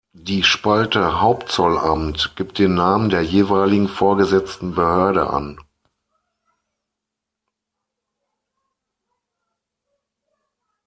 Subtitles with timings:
[0.17, 5.59] Die Spalte "Hauptzollamt" gibt den Namen der jeweiligen vorgesetzten Behörde an.